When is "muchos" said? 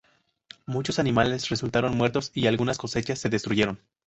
0.65-0.97